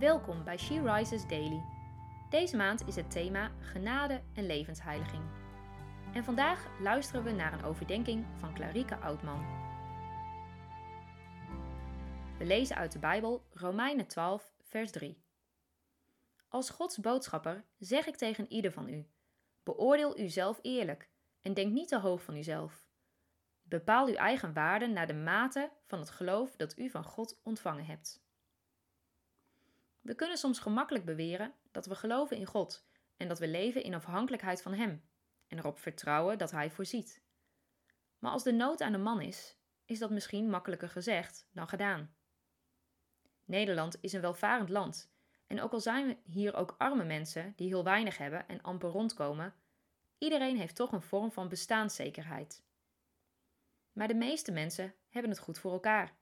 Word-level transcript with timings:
Welkom 0.00 0.44
bij 0.44 0.58
She 0.58 0.92
Rises 0.92 1.26
Daily. 1.26 1.62
Deze 2.30 2.56
maand 2.56 2.86
is 2.86 2.96
het 2.96 3.10
thema 3.10 3.50
genade 3.58 4.22
en 4.34 4.46
levensheiliging. 4.46 5.22
En 6.12 6.24
vandaag 6.24 6.80
luisteren 6.80 7.24
we 7.24 7.30
naar 7.30 7.52
een 7.52 7.64
overdenking 7.64 8.26
van 8.36 8.54
Clarike 8.54 8.96
Oudman. 8.96 9.38
We 12.38 12.44
lezen 12.44 12.76
uit 12.76 12.92
de 12.92 12.98
Bijbel 12.98 13.46
Romeinen 13.50 14.06
12, 14.06 14.52
vers 14.62 14.90
3. 14.90 15.22
Als 16.48 16.70
Gods 16.70 16.98
boodschapper 16.98 17.64
zeg 17.78 18.06
ik 18.06 18.16
tegen 18.16 18.52
ieder 18.52 18.72
van 18.72 18.88
u: 18.88 19.06
beoordeel 19.62 20.18
uzelf 20.18 20.58
eerlijk 20.62 21.10
en 21.40 21.54
denk 21.54 21.72
niet 21.72 21.88
te 21.88 21.98
hoog 21.98 22.22
van 22.22 22.36
uzelf. 22.36 22.86
Bepaal 23.62 24.06
uw 24.06 24.14
eigen 24.14 24.52
waarde 24.52 24.86
naar 24.86 25.06
de 25.06 25.14
mate 25.14 25.70
van 25.86 25.98
het 25.98 26.10
geloof 26.10 26.56
dat 26.56 26.78
u 26.78 26.90
van 26.90 27.04
God 27.04 27.40
ontvangen 27.42 27.84
hebt. 27.84 28.28
We 30.10 30.16
kunnen 30.16 30.38
soms 30.38 30.58
gemakkelijk 30.58 31.04
beweren 31.04 31.54
dat 31.70 31.86
we 31.86 31.94
geloven 31.94 32.36
in 32.36 32.46
God 32.46 32.86
en 33.16 33.28
dat 33.28 33.38
we 33.38 33.48
leven 33.48 33.82
in 33.82 33.94
afhankelijkheid 33.94 34.62
van 34.62 34.74
Hem 34.74 35.04
en 35.46 35.58
erop 35.58 35.78
vertrouwen 35.78 36.38
dat 36.38 36.50
Hij 36.50 36.70
voorziet. 36.70 37.22
Maar 38.18 38.30
als 38.30 38.42
de 38.42 38.52
nood 38.52 38.80
aan 38.80 38.92
de 38.92 38.98
man 38.98 39.20
is, 39.20 39.56
is 39.84 39.98
dat 39.98 40.10
misschien 40.10 40.50
makkelijker 40.50 40.88
gezegd 40.88 41.48
dan 41.52 41.68
gedaan. 41.68 42.14
Nederland 43.44 43.96
is 44.00 44.12
een 44.12 44.20
welvarend 44.20 44.68
land 44.68 45.12
en 45.46 45.60
ook 45.60 45.72
al 45.72 45.80
zijn 45.80 46.18
hier 46.24 46.54
ook 46.54 46.74
arme 46.78 47.04
mensen 47.04 47.52
die 47.56 47.68
heel 47.68 47.84
weinig 47.84 48.18
hebben 48.18 48.48
en 48.48 48.62
amper 48.62 48.90
rondkomen, 48.90 49.54
iedereen 50.18 50.56
heeft 50.56 50.76
toch 50.76 50.92
een 50.92 51.02
vorm 51.02 51.32
van 51.32 51.48
bestaanszekerheid. 51.48 52.64
Maar 53.92 54.08
de 54.08 54.14
meeste 54.14 54.52
mensen 54.52 54.94
hebben 55.08 55.30
het 55.30 55.40
goed 55.40 55.58
voor 55.58 55.72
elkaar, 55.72 56.14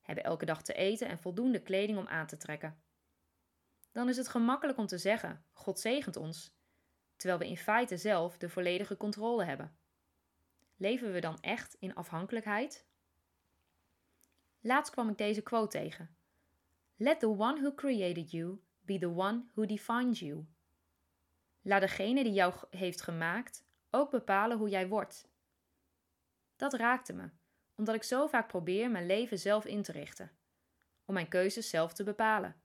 hebben 0.00 0.24
elke 0.24 0.44
dag 0.44 0.62
te 0.62 0.72
eten 0.72 1.08
en 1.08 1.18
voldoende 1.18 1.62
kleding 1.62 1.98
om 1.98 2.06
aan 2.06 2.26
te 2.26 2.36
trekken 2.36 2.82
dan 3.92 4.08
is 4.08 4.16
het 4.16 4.28
gemakkelijk 4.28 4.78
om 4.78 4.86
te 4.86 4.98
zeggen: 4.98 5.44
God 5.52 5.80
zegent 5.80 6.16
ons, 6.16 6.54
terwijl 7.16 7.40
we 7.40 7.48
in 7.48 7.56
feite 7.56 7.96
zelf 7.96 8.36
de 8.38 8.48
volledige 8.48 8.96
controle 8.96 9.44
hebben. 9.44 9.76
Leven 10.76 11.12
we 11.12 11.20
dan 11.20 11.40
echt 11.40 11.76
in 11.78 11.94
afhankelijkheid? 11.94 12.86
Laatst 14.60 14.92
kwam 14.92 15.08
ik 15.08 15.18
deze 15.18 15.42
quote 15.42 15.78
tegen: 15.78 16.16
Let 16.96 17.20
the 17.20 17.28
one 17.28 17.60
who 17.60 17.74
created 17.74 18.30
you 18.30 18.60
be 18.80 18.98
the 18.98 19.14
one 19.14 19.44
who 19.54 19.66
defines 19.66 20.18
you. 20.18 20.46
Laat 21.62 21.80
degene 21.80 22.22
die 22.22 22.32
jou 22.32 22.54
heeft 22.70 23.02
gemaakt 23.02 23.64
ook 23.90 24.10
bepalen 24.10 24.58
hoe 24.58 24.68
jij 24.68 24.88
wordt. 24.88 25.28
Dat 26.56 26.74
raakte 26.74 27.12
me, 27.12 27.30
omdat 27.74 27.94
ik 27.94 28.02
zo 28.02 28.26
vaak 28.26 28.48
probeer 28.48 28.90
mijn 28.90 29.06
leven 29.06 29.38
zelf 29.38 29.64
in 29.64 29.82
te 29.82 29.92
richten, 29.92 30.30
om 31.04 31.14
mijn 31.14 31.28
keuzes 31.28 31.70
zelf 31.70 31.92
te 31.92 32.04
bepalen. 32.04 32.62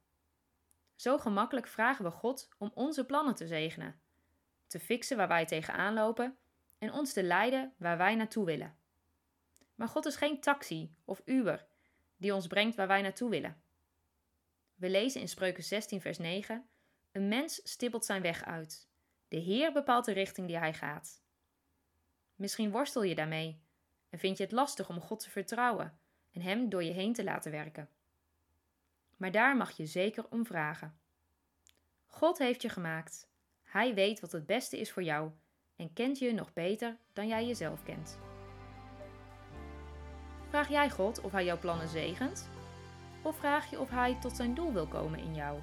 Zo 0.98 1.18
gemakkelijk 1.18 1.68
vragen 1.68 2.06
we 2.06 2.12
God 2.12 2.50
om 2.58 2.72
onze 2.74 3.06
plannen 3.06 3.36
te 3.36 3.48
zegenen, 3.48 4.00
te 4.68 4.80
fixen 4.80 5.18
waar 5.18 5.28
wij 5.28 5.46
tegenaan 5.46 5.94
lopen 5.94 6.38
en 6.78 6.92
ons 6.92 7.14
te 7.14 7.24
leiden 7.24 7.74
waar 7.78 7.98
wij 7.98 8.16
naartoe 8.16 8.46
willen. 8.46 8.78
Maar 9.76 9.88
God 9.88 10.06
is 10.06 10.16
geen 10.16 10.40
taxi 10.40 10.96
of 11.06 11.22
Uber 11.26 11.66
die 12.18 12.34
ons 12.34 12.48
brengt 12.48 12.76
waar 12.76 12.88
wij 12.88 13.02
naartoe 13.02 13.30
willen. 13.30 13.62
We 14.76 14.90
lezen 14.90 15.22
in 15.22 15.28
Spreuken 15.28 15.64
16, 15.64 16.02
vers 16.02 16.18
9: 16.18 16.68
Een 17.12 17.28
mens 17.28 17.62
stippelt 17.64 18.06
zijn 18.06 18.22
weg 18.22 18.46
uit. 18.46 18.90
De 19.28 19.38
Heer 19.38 19.72
bepaalt 19.72 20.06
de 20.06 20.12
richting 20.12 20.48
die 20.48 20.58
hij 20.58 20.74
gaat. 20.74 21.22
Misschien 22.36 22.72
worstel 22.72 23.04
je 23.04 23.16
daarmee 23.16 23.62
en 24.10 24.20
vind 24.20 24.38
je 24.38 24.44
het 24.44 24.52
lastig 24.52 24.90
om 24.90 25.02
God 25.02 25.20
te 25.20 25.30
vertrouwen 25.30 26.00
en 26.32 26.42
Hem 26.42 26.70
door 26.70 26.84
je 26.84 26.92
heen 26.92 27.14
te 27.14 27.24
laten 27.24 27.52
werken 27.52 27.90
maar 29.18 29.32
daar 29.32 29.58
mag 29.58 29.72
je 29.72 29.86
zeker 29.86 30.26
om 30.30 30.46
vragen. 30.46 31.00
God 32.06 32.38
heeft 32.38 32.62
je 32.62 32.70
gemaakt. 32.70 33.30
Hij 33.64 33.94
weet 33.94 34.20
wat 34.20 34.32
het 34.32 34.46
beste 34.46 34.80
is 34.80 34.92
voor 34.92 35.04
jou 35.04 35.32
en 35.76 35.94
kent 35.94 36.20
je 36.20 36.34
nog 36.34 36.54
beter 36.54 36.98
dan 37.14 37.28
jij 37.28 37.46
jezelf 37.46 37.84
kent. 37.84 38.20
Vraag 40.50 40.70
jij 40.70 40.90
God 40.90 41.22
of 41.22 41.32
Hij 41.32 41.46
jouw 41.46 41.60
plannen 41.60 41.88
zegent? 41.88 42.50
Of 43.22 43.38
vraag 43.38 43.70
je 43.70 43.80
of 43.80 43.90
Hij 43.90 44.18
tot 44.22 44.36
zijn 44.36 44.54
doel 44.54 44.74
wil 44.74 44.88
komen 44.88 45.20
in 45.20 45.36
jou? 45.36 45.60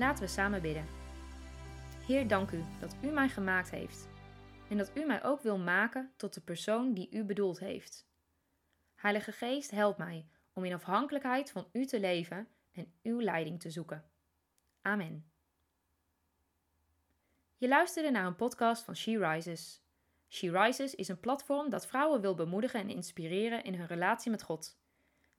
Laten 0.00 0.24
we 0.24 0.30
samen 0.30 0.62
bidden. 0.62 0.86
Heer, 2.06 2.28
dank 2.28 2.50
u 2.50 2.64
dat 2.78 2.96
u 3.02 3.10
mij 3.10 3.28
gemaakt 3.28 3.70
heeft 3.70 4.08
en 4.68 4.76
dat 4.76 4.90
u 4.94 5.04
mij 5.04 5.24
ook 5.24 5.42
wil 5.42 5.58
maken 5.58 6.12
tot 6.16 6.34
de 6.34 6.40
persoon 6.40 6.94
die 6.94 7.08
u 7.10 7.24
bedoeld 7.24 7.58
heeft. 7.58 8.06
Heilige 8.94 9.32
Geest, 9.32 9.70
help 9.70 9.98
mij 9.98 10.26
om 10.52 10.64
in 10.64 10.72
afhankelijkheid 10.72 11.50
van 11.50 11.68
u 11.72 11.86
te 11.86 12.00
leven 12.00 12.48
en 12.72 12.92
uw 13.02 13.20
leiding 13.20 13.60
te 13.60 13.70
zoeken. 13.70 14.10
Amen. 14.82 15.30
Je 17.56 17.68
luisterde 17.68 18.10
naar 18.10 18.26
een 18.26 18.36
podcast 18.36 18.84
van 18.84 18.96
She 18.96 19.18
Rises. 19.18 19.82
She 20.28 20.50
Rises 20.50 20.94
is 20.94 21.08
een 21.08 21.20
platform 21.20 21.70
dat 21.70 21.86
vrouwen 21.86 22.20
wil 22.20 22.34
bemoedigen 22.34 22.80
en 22.80 22.90
inspireren 22.90 23.64
in 23.64 23.74
hun 23.74 23.86
relatie 23.86 24.30
met 24.30 24.42
God. 24.42 24.78